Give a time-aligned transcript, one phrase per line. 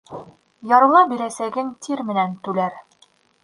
[0.71, 2.83] Ярлы бирәсәген тир менән түләр.